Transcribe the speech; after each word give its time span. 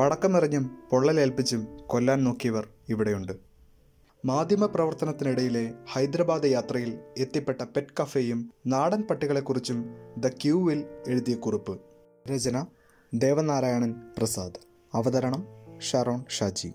പടക്കമെറിഞ്ഞും 0.00 0.78
പൊള്ളലേൽപ്പിച്ചും 0.90 1.66
കൊല്ലാൻ 1.86 2.24
നോക്കിയവർ 2.24 2.68
ഇവിടെയുണ്ട്. 2.88 3.32
മാധ്യമ 4.24 4.66
പ്രവർത്തനത്തിനിടയിലെ 4.66 5.72
ഹൈദരാബാദ് 5.92 6.46
യാത്രയിൽ 6.46 6.98
എത്തിപ്പെട്ട 7.18 7.62
പെറ്റ് 7.62 8.02
കഫേയും 8.02 8.52
നാടൻ 8.66 9.02
പട്ടികളെക്കുറിച്ചും 9.02 9.84
ദ 10.18 10.28
ക്യൂവിൽ 10.28 10.84
എഴുതിയ 11.08 11.34
കുറിപ്പ്. 11.34 11.80
രചന 12.28 12.66
ദേവനാരായണൻ 13.14 13.94
പ്രസാദ്. 14.18 14.60
അവതരണം 14.94 15.44
ഷറോൺ 15.80 16.24
ഷാജി. 16.30 16.72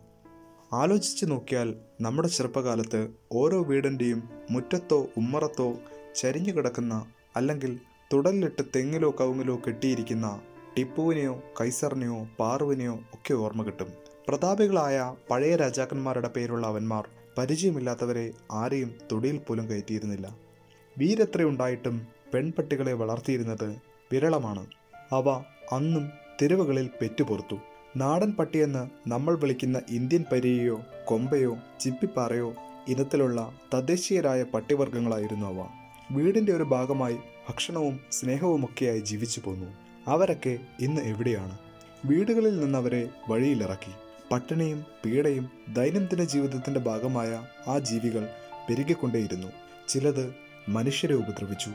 ആലോചിച്ചു 0.73 1.25
നോക്കിയാൽ 1.25 1.75
നമ്മുടെ 2.01 2.27
ചെറുപ്പകാലത്ത് 2.27 3.07
ഓരോ 3.31 3.63
വീടിന്റെയും 3.63 4.29
മുറ്റത്തോ 4.51 5.07
ഉമ്മറത്തോ 5.17 5.73
ചരിഞ്ഞു 6.15 6.51
കിടക്കുന്ന 6.53 7.05
അല്ലെങ്കിൽ 7.35 7.79
തുടലിലിട്ട് 8.13 8.61
തെങ്ങിലോ 8.75 9.15
കവുങ്ങിലോ 9.19 9.55
കെട്ടിയിരിക്കുന്ന 9.55 10.41
ടിപ്പുവിനെയോ 10.77 11.43
കൈസറിനെയോ 11.61 12.27
പാറുവിനെയോ 12.39 12.99
ഒക്കെ 13.13 13.33
ഓർമ്മ 13.33 13.63
കിട്ടും. 13.63 13.87
പ്രതാപികളായ 14.27 15.15
പഴയ 15.31 15.55
രാജാക്കന്മാരുടെ 15.55 16.27
പേരുള്ള 16.27 16.67
അവന്മാർ 16.67 17.09
പരിചയമില്ലാത്തവരെ 17.37 18.31
ആരെയും 18.51 18.95
തൊടിയിൽ 19.11 19.37
പോലും 19.37 19.69
കയറ്റിയിരുന്നില്ല. 19.69 20.37
വീരത്രയുണ്ടായിട്ടും 20.97 22.07
പെൺപട്ടികളെ 22.33 22.93
വളർത്തിയിരുന്നത് 22.93 23.75
വിരളമാണ്. 24.11 24.65
അവ 25.11 25.29
അന്നും 25.71 26.09
തെരുവുകളിൽ 26.41 26.89
പെറ്റുപുറത്തു 27.01 27.55
നാടൻ 27.97 28.31
പട്ടിയെന്ന് 28.31 29.09
നമ്മൾ 29.09 29.35
വിളിക്കുന്ന 29.35 29.81
ഇന്ത്യൻ 29.89 30.25
പരിയയോ 30.31 30.81
കൊമ്പയോ 31.05 31.57
ചിപ്പിപ്പാറയോ 31.79 32.53
ഇനത്തിലുള്ള 32.87 33.51
തദ്ദേശീയരായ 33.73 34.43
പട്ടിവർഗങ്ങളായിരുന്നു 34.43 35.47
അവ. 35.47 35.67
വീടിന്റെ 36.11 36.51
ഒരു 36.51 36.63
ഭാഗമായി 36.63 37.17
ഭക്ഷണവും 37.49 37.99
സ്നേഹവുമൊക്കെയായി 38.11 38.99
ജീവിച്ചു 38.99 39.41
പോന്നു 39.45 39.90
അവരൊക്കെ 40.07 40.59
ഇന്ന് 40.79 41.01
എവിടെയാണ്? 41.01 41.57
വീടുകളിൽ 42.05 42.59
നിന്നവരെ 42.59 43.09
വഴിയിലിറക്കി. 43.29 43.91
പട്ടിണിയും 44.31 44.85
പീഡയും 45.05 45.49
ദൈനംദിന 45.67 46.23
ജീവിതത്തിന്റെ 46.23 46.79
ഭാഗമായ 46.79 47.45
ആ 47.67 47.77
ജീവികൾ 47.77 48.29
പെരുകിക്കൊണ്ടേയിരുന്നു. 48.69 49.47
ചിലത് 49.89 50.35
മനുഷ്യരെ 50.69 51.15
ഉപദ്രവിച്ചു. 51.15 51.71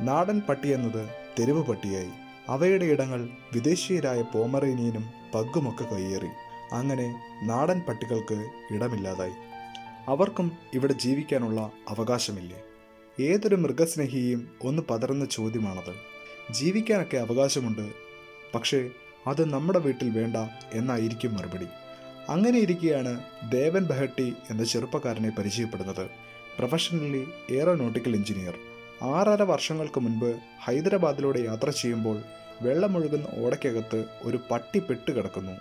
നാടൻ 0.00 0.42
പട്ടി 0.48 0.68
എന്നത് 0.68 1.08
തെരുവ് 1.38 1.64
പട്ടിയായി. 1.64 2.10
അവയുടെ 2.48 2.84
ഇടങ്ങൾ 2.84 3.28
വിദേശീയരായ 3.52 4.22
പോമറേനിയനും 4.22 5.10
പഗ്ഗുമൊക്കെ 5.34 5.84
കയ്യേറി. 5.84 6.28
അങ്ങനെ 6.72 7.20
നാടൻ 7.42 7.80
പട്ടികൾക്ക് 7.80 8.48
ഇടമില്ലാതായി. 8.74 9.32
അവർക്കും 10.08 10.52
ഇവിടെ 10.74 10.92
ജീവിക്കാനുള്ള 10.92 11.60
അവകാശമില്ലേ? 11.88 12.62
ഏതൊരു 13.20 13.56
മൃഗസ്നേഹിയും 13.56 14.48
ഒന്ന് 14.62 14.82
പതറുന്ന 14.90 15.24
ചോദ്യമാണത്. 15.24 16.10
ജീവിക്കാനൊക്കെ 16.50 17.16
അവകാശമുണ്ട്. 17.16 17.92
പക്ഷേ 18.54 18.90
അത് 19.26 19.52
നമ്മുടെ 19.52 19.78
വീട്ടിൽ 19.78 20.10
വേണ്ട 20.10 20.36
എന്നായിരിക്കും 20.72 21.34
മറുപടി. 21.34 21.66
അങ്ങനെ 22.28 22.58
ഇരിക്കെയാണ് 22.58 23.24
ദേവൻ 23.50 23.84
ബഹട്ടി 23.84 24.34
എന്ന 24.50 24.64
ചെറുപ്പക്കാരനെ 24.64 25.30
പരിചയപ്പെടുന്നത്. 25.30 26.10
Professionally 26.58 27.26
aeronautical 27.50 28.14
engineer. 28.14 28.54
ആറര 29.02 29.42
വർഷങ്ങൾക്ക് 29.42 30.00
മുൻപ് 30.00 30.38
ഹൈദരാബാദിലൂടെ 30.60 31.40
യാത്ര 31.40 31.70
ചെയ്യുമ്പോൾ 31.70 32.22
വെള്ളമൊഴുകുന്ന 32.62 33.26
ഓടയ്ക്കകത്ത് 33.44 34.04
ഒരു 34.22 34.38
പട്ടി 34.50 34.78
പെട്ട് 34.78 35.12
കിടക്കുന്നു. 35.12 35.52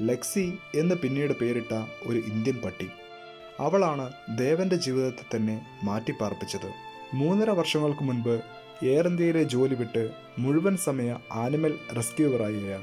ലെക്സി 0.00 0.58
എന്ന് 0.74 0.94
പിന്നീട് 0.94 1.32
പേരിട്ട 1.32 1.74
ഒരു 2.06 2.18
ഇന്ത്യൻ 2.18 2.60
പട്ടി. 2.64 2.88
അവളാണ് 3.60 4.12
ദേവന്റെ 4.38 4.76
ജീവിതത്തെ 4.76 5.36
തന്നെ 5.36 5.66
മാറ്റിപ്പാർപ്പിച്ചത്. 5.82 6.72
മൂന്നര 7.14 7.50
വർഷങ്ങൾക്ക് 7.50 8.02
മുൻപ് 8.02 8.42
എയർ 8.82 9.06
ഇന്ത്യയിലെ 9.06 9.42
ജോലി 9.42 9.74
വിട്ട് 9.74 10.10
മുഴുവൻ 10.38 10.76
സമയ 10.76 11.16
ആനിമൽ 11.32 11.78
റെസ്ക്യൂവറായി 11.96 12.60
അയാൾ. 12.66 12.82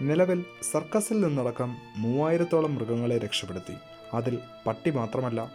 നിലവിൽ 0.00 0.44
സർക്കസിൽ 0.72 1.20
നിന്നടക്കം 1.20 1.76
മൂവായിരത്തോളം 1.96 2.74
മൃഗങ്ങളെ 2.74 3.18
രക്ഷപ്പെടുത്തി. 3.18 3.72
അതിൽ 4.14 4.38
പട്ടി 4.66 4.90
മാത്രമല്ല 4.90 5.52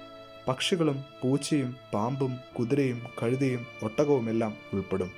പക്ഷികളും 0.47 1.03
പൂച്ചയും 1.23 1.75
പാമ്പും 1.93 2.37
കുതിരയും 2.59 3.01
കഴുതയും 3.23 3.65
ഒട്ടകവുമെല്ലാം 3.83 4.53
ഉൾപ്പെടും. 4.73 5.11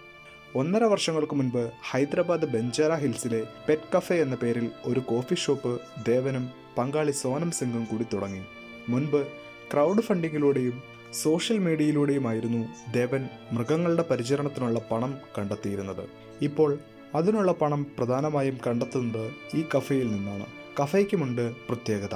ഒന്നര 0.55 0.83
വർഷങ്ങൾക്ക് 0.83 1.35
മുൻപ് 1.35 1.71
ഹൈദരാബാദ് 1.91 2.45
ബെഞ്ചാര 2.45 2.93
ഹിൽസിലെ 2.93 3.43
പെറ്റ് 3.69 3.97
കഫേ 3.97 4.15
എന്ന 4.15 4.35
പേരിൽ 4.35 4.69
ഒരു 4.85 4.99
കോഫി 4.99 5.35
ഷോപ്പ് 5.35 5.79
ദേവനും 6.05 6.49
പങ്കാളി 6.77 7.11
സോനം 7.11 7.51
സിംഗും 7.51 7.85
കൂടി 7.85 8.05
തുടങ്ങി. 8.13 8.41
മുൻപ് 8.89 9.27
ക്രൗഡ് 9.73 10.01
ഫണ്ടിങ്ങിലൂടെയും 10.01 10.96
സോഷ്യൽ 11.13 11.57
മീഡിയയിലൂടെയുമായിരുന്നു 11.57 12.91
ദേവൻ 12.91 13.29
മൃഗങ്ങളുടെ 13.51 14.05
പരിചരണത്തിനുള്ള 14.11 14.79
പണം 14.79 15.17
കണ്ടെത്തിയിരുന്നത്. 15.37 16.09
ഇപ്പോൾ 16.41 16.77
അതിനുള്ള 17.15 17.51
പണം 17.51 17.87
പ്രധാനമായും 17.97 18.57
കണ്ടെത്തുന്നത് 18.67 19.31
ഈ 19.55 19.65
കഫയിൽ 19.77 20.11
നിന്നാണ്. 20.11 20.45
കഫയ്ക്കുമുണ്ട് 20.83 21.55
പ്രത്യേകത. 21.55 22.15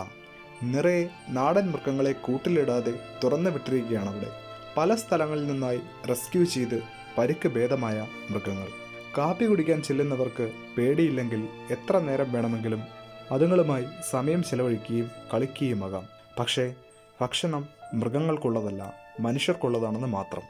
നിറയെ 0.63 1.09
നാടൻ 1.29 1.67
മൃഗങ്ങളെ 1.67 2.11
കൂട്ടിലിടാതെ 2.11 2.93
തുറന്നു 3.23 3.49
വിട്ടിരിക്കുകയാണ് 3.49 4.09
അവിടെ. 4.09 4.31
പല 4.77 4.95
സ്ഥലങ്ങളിൽ 4.95 5.47
നിന്നായി 5.47 5.81
റെസ്ക്യൂ 6.09 6.43
ചെയ്ത് 6.43 6.81
പരിക്ക് 7.17 7.47
ഭേദമായ 7.47 8.07
മൃഗങ്ങൾ. 8.29 8.67
കാപ്പി 9.17 9.45
കുടിക്കാൻ 9.45 9.81
ചെല്ലുന്നവർക്ക് 9.81 10.51
പേടിയില്ലെങ്കിൽ 10.77 11.47
എത്ര 11.71 11.99
നേരം 11.99 12.31
വേണമെങ്കിലും 12.31 12.81
അതുങ്ങളുമായി 13.31 13.85
സമയം 14.09 14.43
ചെലവഴിക്കുകയും 14.43 15.11
കളിക്കുകയുമാകാം. 15.33 16.03
പക്ഷേ 16.39 16.75
ഭക്ഷണം 17.21 17.67
മൃഗങ്ങൾക്കുള്ളതല്ല 17.93 18.93
മനുഷ്യർക്കുള്ളതാണെന്ന് 19.19 20.07
മാത്രം. 20.07 20.41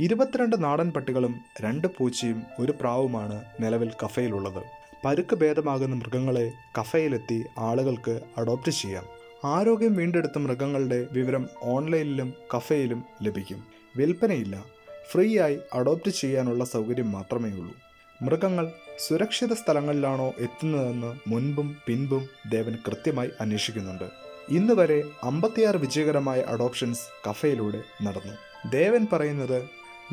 ഇരുപത്തിരണ്ട് 0.00 0.64
നാടൻ 0.64 0.90
പട്ടികളും 0.90 1.40
രണ്ട് 1.60 1.88
പൂച്ചയും 1.98 2.42
ഒരു 2.58 2.72
പ്രാവുമാണ് 2.72 3.44
നിലവിൽ 3.60 3.90
കഫയിലുള്ളത്. 4.04 4.62
പരുക്ക് 5.04 5.36
ഭേദമാകുന്ന 5.36 5.96
മൃഗങ്ങളെ 5.96 6.52
കഫയിലെത്തി 6.80 7.44
ആളുകൾക്ക് 7.58 8.20
അഡോപ്റ്റ് 8.38 8.72
ചെയ്യാം. 8.72 9.04
ആരോഗ്യം 9.44 9.94
വീണ്ടെടുത്ത 9.94 10.38
മൃഗങ്ങളുടെ 10.38 11.06
വിവരം 11.12 11.48
ഓൺലൈനിലും 11.62 12.34
കഫയിലും 12.56 13.04
ലഭിക്കും. 13.22 13.64
വിൽപ്പനയില്ല. 13.96 14.64
ഫ്രീ 15.12 15.40
ആയി 15.40 15.58
അഡോപ്റ്റ് 15.74 16.10
ചെയ്യാനുള്ള 16.10 16.64
സൗകര്യം 16.64 17.12
മാത്രമേ 17.12 17.50
ഉള്ളൂ. 17.50 17.74
മൃഗങ്ങൾ 18.22 18.72
സുരക്ഷിത 19.06 19.52
സ്ഥലങ്ങളിലാണോ 19.52 20.32
എത്തുന്നതെന്ന് 20.38 21.16
മുൻപും 21.28 21.76
പിൻപും 21.86 22.28
ദേവൻ 22.50 22.76
കൃത്യമായി 22.86 23.30
അന്വേഷിക്കുന്നുണ്ട്. 23.40 24.25
ഇന്ന് 24.48 24.72
വരെ 24.72 25.02
അമ്പത്തിയാറ് 25.22 25.76
വിജയകരമായ 25.76 26.40
അഡോപ്ഷൻസ് 26.40 27.28
കഫയിലൂടെ 27.28 27.82
നടന്നു. 28.02 28.34
ദേവൻ 28.70 29.06
പറയുന്നത് 29.12 29.62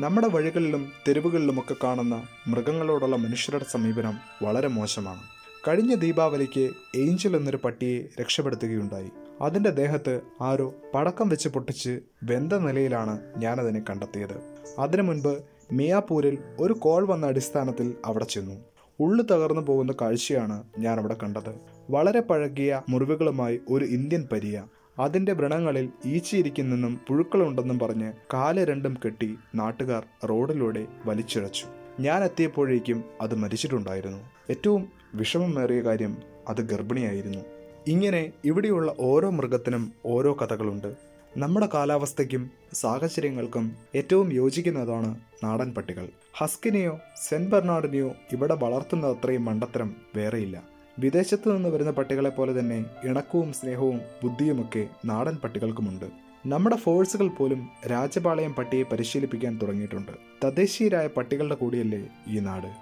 നമ്മുടെ 0.00 0.28
വഴികളിലും 0.28 0.92
തെരുവുകളിലുമൊക്കെ 1.08 1.76
കാണുന്ന 1.84 2.28
മൃഗങ്ങളോടുള്ള 2.48 3.16
മനുഷ്യരുടെ 3.16 3.64
സമീപനം 3.70 4.18
വളരെ 4.42 4.68
മോശമാണ്. 4.68 5.22
കഴിഞ്ഞ 5.68 5.94
ദീപാവലിക്ക് 5.94 6.70
ഏഞ്ചൽ 6.96 7.36
എന്നൊരു 7.36 7.56
പട്ടിയെ 7.56 8.20
രക്ഷപ്പെടുത്തുകയുണ്ടായി. 8.20 9.10
അതിന്റെ 9.40 9.70
ദേഹത്ത് 9.70 10.20
ആരോ 10.40 10.74
പടക്കം 10.94 11.28
വെച്ച് 11.28 11.48
പൊട്ടിച്ച് 11.48 12.00
വെന്ത 12.22 12.52
നിലയിലാണ് 12.52 13.20
ഞാനതിനെ 13.36 13.82
കണ്ടെത്തിയത്. 13.90 14.56
അതിനു 14.78 15.02
മുൻപ് 15.02 15.38
മിയാപൂരിൽ 15.72 16.38
ഒരു 16.60 16.72
കോൾ 16.72 17.06
വന്ന 17.06 17.26
അടിസ്ഥാനത്തിൽ 17.26 17.94
അവിടെ 18.04 18.24
ചെന്നു. 18.24 18.73
ഉള്ളു 19.00 19.24
തകർന്നു 19.24 19.60
പോകുന്ന 19.60 19.92
കാഴ്ചയാണ് 19.92 20.64
ഞാൻ 20.78 20.98
അവിടെ 20.98 21.16
കണ്ടത്. 21.22 21.54
വളരെ 21.90 22.20
പഴകിയ 22.20 22.82
മുറിവുകളുമായി 22.88 23.60
ഒരു 23.68 23.84
ഇന്ത്യൻ 23.84 24.28
പരിയ. 24.32 24.64
അതിന്റെ 24.98 25.32
വ്രണങ്ങളിൽ 25.32 25.88
ഈച്ചയിരിക്കുന്നെന്നും 26.04 27.00
പുഴുക്കളുണ്ടെന്നും 27.08 27.78
പറഞ്ഞ് 27.78 28.12
കാൽ 28.34 28.64
രണ്ടും 28.64 28.96
കെട്ടി 29.04 29.38
നാട്ടുകാർ 29.54 30.06
റോഡിലൂടെ 30.26 30.86
വലിച്ചിഴച്ചു. 31.06 31.66
ഞാൻ 32.00 32.24
എത്തിയപ്പോഴേക്കും 32.24 33.04
അത് 33.20 33.34
മരിച്ചിട്ടുണ്ടായിരുന്നു. 33.34 34.18
ഏറ്റവും 34.50 34.88
വിഷമമേറിയ 35.14 35.80
കാര്യം 35.80 36.16
അത് 36.48 36.60
ഗർഭിണിയായിരുന്നു. 36.60 37.38
ഇങ്ങനെ 37.86 38.32
ഇവിടെയുള്ള 38.44 38.94
ഓരോ 39.00 39.30
മൃഗത്തിനും 39.30 39.92
ഓരോ 40.06 40.32
കഥകളുണ്ട്. 40.32 41.13
നമ്മുടെ 41.36 41.68
കാലാവസ്ഥയ്ക്കും 41.74 42.50
സാഹചര്യങ്ങൾക്കും 42.72 43.76
ഏറ്റവും 43.94 44.32
യോജിക്കുന്നതാണ് 44.32 45.20
നാടൻ 45.44 45.74
പട്ടികൾ. 45.74 46.08
ഹസ്കിനെയോ 46.34 47.00
സെന്റ് 47.22 47.50
ബെർണാർഡിനെയോ 47.50 48.14
ഇവിടെ 48.32 48.54
വളർത്തുന്ന 48.54 49.06
അത്രയും 49.06 49.44
മണ്ടത്തരം 49.44 49.96
വേറെയില്ല. 50.16 50.62
വിദേശത്തു 50.98 51.50
നിന്ന് 51.50 51.68
വരുന്ന 51.68 51.90
പട്ടികളെ 51.90 52.30
പോലെ 52.30 52.58
തന്നെ 52.58 52.84
ഇണക്കവും 53.04 53.52
സ്നേഹവും 53.52 54.00
ബുദ്ധിയുമൊക്കെ 54.22 54.88
നാടൻ 55.04 55.36
പട്ടികൾക്കുമുണ്ട്. 55.36 56.04
നമ്മുടെ 56.46 56.76
ഫോഴ്സുകൾ 56.76 57.28
പോലും 57.28 57.68
രാജപാളയം 57.86 58.54
പട്ടിയെ 58.54 58.82
പരിശീലിപ്പിക്കാൻ 58.82 59.58
തുടങ്ങിയിട്ടുണ്ട്. 59.62 60.12
തദ്ദേശീയരായ 60.44 61.06
പട്ടികളുടെ 61.06 61.54
കൂടിയല്ലേ 61.54 62.08
ഈ 62.28 62.38
നാട്. 62.38 62.72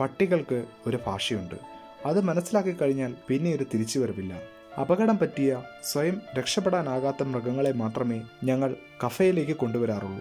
പട്ടികൾക്ക് 0.00 0.66
ഒരു 0.86 0.98
ഭാഷയുണ്ട്. 1.06 1.54
അത് 2.06 2.20
മനസ്സിലാക്കി 2.20 2.72
കഴിഞ്ഞാൽ 2.72 3.14
പിന്നെ 3.28 3.54
ഒരു 3.54 3.64
തിരിച്ചുവരവില്ല. 3.74 4.53
അപകടം 4.80 5.18
പറ്റിയ 5.18 5.62
സ്വയം 5.84 6.22
രക്ഷപ്പെടാനാകാത്ത 6.38 7.22
മൃഗങ്ങളെ 7.22 7.72
മാത്രമേ 7.72 8.22
ഞങ്ങൾ 8.44 8.76
കഫയിലേക്ക് 9.06 9.56
കൊണ്ടുവരാറുള്ളൂ. 9.56 10.20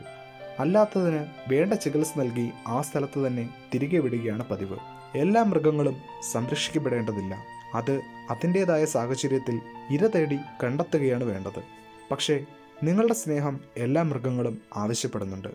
അല്ലാത്തതിന് 0.60 1.26
വേണ്ട 1.48 1.74
ചികിത്സ 1.74 2.14
നൽകി 2.18 2.50
ആ 2.68 2.82
സ്ഥലത്ത് 2.82 3.28
തന്നെ 3.28 3.50
തിരികെ 3.74 3.98
വിടുകയാണ് 3.98 4.48
പതിവ്. 4.48 4.78
എല്ലാ 5.16 5.44
മൃഗങ്ങളും 5.44 5.98
സംരക്ഷിക്കപ്പെടേണ്ടതില്ല. 6.32 7.38
അത് 7.76 8.02
അതിന്റെതായ 8.30 8.86
സാഹചര്യത്തിൽ 8.86 9.62
ഇര 9.92 10.08
തേടി 10.08 10.38
കണ്ടെത്തുകയാണ് 10.64 11.24
വേണ്ടത്. 11.24 11.64
പക്ഷേ 12.12 12.46
നിങ്ങളുടെ 12.84 13.14
സ്നേഹം 13.14 13.60
എല്ലാ 13.78 14.02
മൃഗങ്ങളും 14.02 14.62
ആവശ്യപ്പെടുന്നുണ്ട്. 14.76 15.48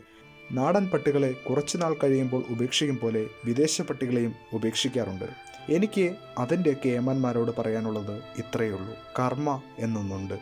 നാടൻ 0.53 0.89
പട്ടികളെ 0.89 1.33
കുറച്ചുനാൾ 1.33 1.97
കഴിയുമ്പോൾ 2.05 2.45
ഉപേക്ഷിക്കും 2.51 2.99
പോലെ 2.99 3.27
വിദേശ 3.45 3.83
പട്ടികളെയും 3.83 4.35
ഉപേക്ഷിക്കാറുണ്ട്. 4.53 5.48
എനിക്ക് 5.69 6.15
അതിന്റെയൊക്കെ 6.39 6.89
ഏമാന്മാരോട് 6.89 7.51
പറയാനുള്ളത് 7.59 8.23
ഇത്രയേ 8.39 8.71
ഉള്ളൂ 8.71 8.95
കർമ്മ 9.19 9.61
എന്നൊന്നുണ്ട്. 9.79 10.35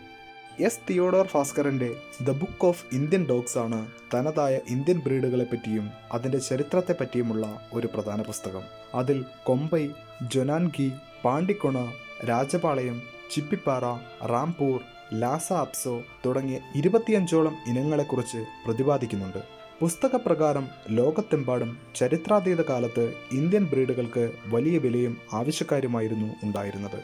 S. 0.61 0.81
Theodore 0.91 1.29
ഭാസ്കറിന്റെ 1.35 1.97
the 2.25 2.31
book 2.31 2.67
of 2.67 2.85
Indian 2.93 3.27
dogs 3.27 3.59
ആണ് 3.59 3.89
തനതായ 4.15 4.59
ഇന്ത്യൻ 4.69 4.99
ബ്രീഡുകളെ 4.99 5.45
പറ്റിയും 5.45 5.91
അതിന്റെ 6.13 6.39
ചരിത്രത്തെ 6.39 6.95
പറ്റിയുമുള്ള 7.01 7.69
ഒരു 7.73 7.87
പ്രധാന 7.87 8.23
പുസ്തകം. 8.23 8.63
അതിൽ 8.95 9.25
കൊമ്പൈ 9.45 9.89
ജൊനാൻഗി 10.23 10.93
പാണ്ടിക്കൊണ 11.25 11.93
രാജപാളയം 12.29 13.03
ചിപ്പിപ്പാറ 13.35 13.85
റാംപൂർ 14.27 14.81
ലാസ 15.13 15.53
അപ്സോ 15.53 16.03
തുടങ്ങിയ 16.27 16.59
ഇരുപത്തിയഞ്ചോളം 16.77 17.57
ഇനങ്ങളെക്കുറിച്ച് 17.67 18.39
പ്രതിപാദിക്കുന്നുണ്ട്. 18.67 19.57
പുസ്തകപ്രകാരം 19.81 20.69
ലോകത്തെമ്പാടും 20.91 21.79
ചരിത്രാതീത 21.95 22.63
കാലത്ത് 22.63 23.15
ഇന്ത്യൻ 23.33 23.65
ബ്രീഡുകൾക്ക് 23.65 24.33
വലിയ 24.47 24.79
വിലയും 24.79 25.17
ആവശ്യക്കാരുമായിരുന്നു 25.33 26.35
ഉണ്ടായിരുന്നത്. 26.45 27.03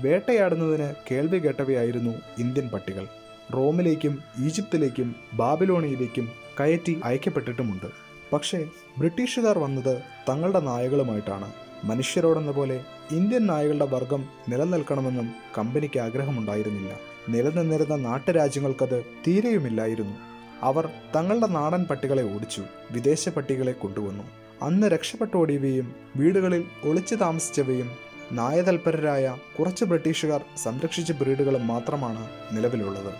വേട്ടയാടുന്നതിന് 0.00 0.94
കേൾവി 1.10 1.38
കേട്ടവയായിരുന്നു 1.38 2.10
ഇന്ത്യൻ 2.38 2.68
പട്ടികൾ. 2.68 3.06
റോമിലേക്കും 3.54 4.18
ഈജിപ്തിലേക്കും 4.44 5.16
ബാബിലോണിയിലേക്കും 5.34 6.32
കയറ്റി 6.60 7.00
അയക്കപ്പെട്ടിട്ടുമുണ്ട്. 7.04 7.86
പക്ഷേ 8.32 8.66
ബ്രിട്ടീഷുകാർ 8.98 9.58
വന്നത് 9.58 10.02
തങ്ങളുടെ 10.28 10.60
നായകളുമായിട്ടാണ്. 10.60 11.52
മനുഷ്യരോടെന്ന 11.84 12.50
പോലെ 12.50 12.84
ഇന്ത്യൻ 13.10 13.46
നായകളുടെ 13.46 13.84
വർഗം 13.84 14.24
നിലനിൽക്കണമെന്നും 14.48 15.30
കമ്പനിക്ക് 15.58 15.98
ആഗ്രഹമുണ്ടായിരുന്നില്ല. 15.98 16.96
നിലനിന്നിരുന്ന 17.28 17.96
നാട്ടുരാജ്യങ്ങൾക്കത് 17.96 19.04
തീരെയുമില്ലായിരുന്നു. 19.26 20.31
അവർ 20.62 20.88
തങ്ങളുടെ 21.16 21.46
നാടൻ 21.46 21.84
പട്ടികളെ 21.84 22.34
ഓടിച്ചു 22.34 22.62
വിദേശ 22.90 23.28
പട്ടികളെ 23.28 23.72
കൊണ്ടുവന്നു. 23.72 24.24
അന്ന് 24.62 24.86
രക്ഷപ്പെട്ടോടിയവയും 24.86 25.94
വീടുകളിൽ 26.16 26.64
ഒളിച്ചു 26.84 27.14
താമസിച്ചവയും 27.14 27.90
നായതൽപരരായ 28.32 29.36
കുറച്ച് 29.58 29.84
ബ്രിട്ടീഷുകാർ 29.84 30.44
സംരക്ഷിച്ച 30.56 31.12
ബ്രീഡുകളും 31.12 31.66
മാത്രമാണ് 31.66 32.28
നിലവിലുള്ളത്. 32.52 33.14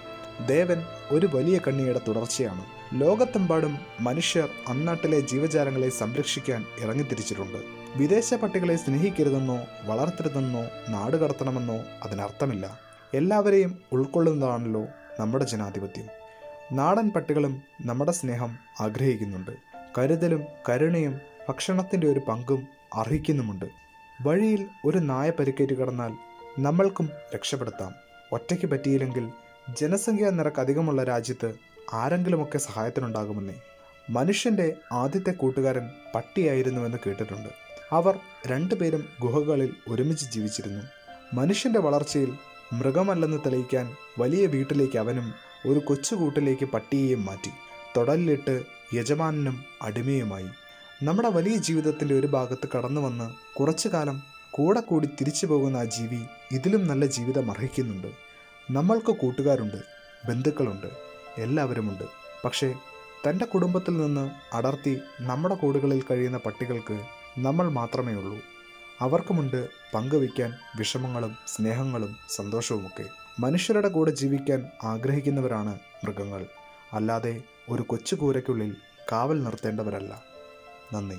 ദേവൻ 0.48 0.82
ഒരു 1.10 1.28
വലിയ 1.34 1.60
കണ്ണിയുടെ 1.68 2.00
തുടർച്ചയാണ്. 2.08 2.64
ലോകത്തെമ്പാടും 2.94 3.78
മനുഷ്യർ 4.00 4.48
അന്നാട്ടിലെ 4.68 5.20
ജീവജാലങ്ങളെ 5.20 5.88
സംരക്ഷിക്കാൻ 5.88 6.64
ഇറങ്ങിത്തിരിച്ചിട്ടുണ്ട്. 6.82 7.58
വിദേശ 7.96 8.34
പട്ടികളെ 8.34 8.76
സ്നേഹിക്കരുതെന്നോ 8.76 9.58
വളർത്തരുതെന്നോ 9.84 10.62
നാടുകടത്തണമെന്നോ 10.88 11.76
അതിനർത്ഥമില്ല. 12.02 12.78
എല്ലാവരെയും 13.14 13.78
ഉൾക്കൊള്ളുന്നതാണല്ലോ 13.92 14.86
നമ്മുടെ 15.20 15.44
ജനാധിപത്യം. 15.44 16.21
നാടൻ 16.72 17.10
പട്ടികളും 17.10 17.62
നമ്മുടെ 17.80 18.12
സ്നേഹം 18.12 18.58
ആഗ്രഹിക്കുന്നുണ്ട്. 18.80 19.50
കരുതലും 19.98 20.44
കരുണയും 20.68 21.20
ഭക്ഷണത്തിന്റെ 21.48 22.06
ഒരു 22.06 22.18
പങ്കും 22.18 22.66
അർഹിക്കുന്നുമുണ്ട്. 22.94 23.64
വഴിയിൽ 24.22 24.66
ഒരു 24.84 24.98
നായ 24.98 25.30
പരിക്കേറ്റ് 25.30 25.72
കിടന്നാൽ 25.72 26.12
നമ്മൾക്കും 26.58 27.10
രക്ഷപ്പെടുത്താം. 27.34 27.94
ഒറ്റയ്ക്ക് 28.32 28.66
പറ്റിയില്ലെങ്കിൽ 28.66 29.30
ജനസംഖ്യ 29.80 30.30
നിരക്ക് 30.30 30.60
അധികമുള്ള 30.60 31.04
രാജ്യത്ത് 31.04 31.54
ആരെങ്കിലുമൊക്കെ 31.92 32.58
സഹായത്തിനുണ്ടാകുമെന്നേ. 32.58 33.54
മനുഷ്യന്റെ 34.10 34.72
ആദ്യത്തെ 34.92 35.30
കൂട്ടുകാരൻ 35.30 35.90
പട്ടിയായിരുന്നുവെന്ന് 36.14 36.98
കേട്ടിട്ടുണ്ട്. 37.06 37.48
അവർ 37.92 38.18
രണ്ടുപേരും 38.46 39.08
ഗുഹകളിൽ 39.20 39.74
ഒരുമിച്ച് 39.88 40.32
ജീവിച്ചിരുന്നു. 40.32 40.82
മനുഷ്യന്റെ 41.34 41.80
വളർച്ചയിൽ 41.80 42.32
മൃഗമല്ലെന്ന് 42.72 43.38
തെളിയിക്കാൻ 43.38 43.96
വലിയ 44.18 44.46
വീട്ടിലേക്ക് 44.46 44.98
അവനും 44.98 45.51
ഒരു 45.66 45.78
കൊച്ചുകൂട്ടിലേക്ക് 45.78 46.64
പട്ടിയെയും 46.64 47.24
മാറ്റി. 47.24 47.50
തൊടലിലിട്ട് 47.96 48.62
യജമാനനും 48.94 49.64
അടിമയുമായി. 49.82 50.48
നമ്മുടെ 51.02 51.28
വലിയ 51.28 51.56
ജീവിതത്തിന്റെ 51.56 52.14
ഒരു 52.14 52.26
ഭാഗത്ത് 52.26 52.68
കടന്നു 52.76 53.00
വന്ന് 53.00 53.54
കുറച്ചു 53.54 53.88
കാലം 53.88 54.22
കൂടെ 54.50 54.80
കൂടി 54.80 55.06
തിരിച്ചു 55.06 55.46
പോകുന്ന 55.46 55.76
ആ 55.76 55.84
ജീവി 55.84 56.22
ഇതിലും 56.52 56.86
നല്ല 56.86 57.06
ജീവിതം 57.06 57.50
അർഹിക്കുന്നുണ്ട്. 57.50 58.06
നമ്മൾക്ക് 58.70 59.12
കൂട്ടുകാരുണ്ട് 59.12 59.76
ബന്ധുക്കളുണ്ട് 60.28 60.86
എല്ലാവരുമുണ്ട്. 61.38 62.04
പക്ഷേ 62.44 62.74
തന്റെ 63.28 63.44
കുടുംബത്തിൽ 63.44 63.96
നിന്ന് 63.96 64.30
അടർത്തി 64.56 64.98
നമ്മുടെ 65.20 65.54
കൂടുകളിൽ 65.54 66.02
കഴിയുന്ന 66.10 66.38
പട്ടികൾക്ക് 66.38 67.06
നമ്മൾ 67.38 67.68
മാത്രമേ 67.68 68.12
ഉള്ളൂ 68.12 68.38
അവർക്കുമുണ്ട് 69.00 69.68
പങ്കുവയ്ക്കാൻ 69.94 70.52
വിഷമങ്ങളും 70.78 71.36
സ്നേഹങ്ങളും 71.46 72.16
സന്തോഷവുമൊക്കെ. 72.30 73.21
മനുഷ്യരുടെ 73.40 73.88
കൂടെ 73.88 74.10
ജീവിക്കാൻ 74.10 74.70
ആഗ്രഹിക്കുന്നവരാണ് 74.82 75.78
മൃഗങ്ങൾ. 76.04 76.46
അല്ലാതെ 76.92 77.42
ഒരു 77.68 77.82
കൊച്ചു 77.82 78.14
കൂരയ്ക്കുള്ളിൽ 78.14 78.76
കാവൽ 79.12 79.42
നിർത്തേണ്ടവരല്ല. 79.44 80.22
നന്ദി. 80.94 81.16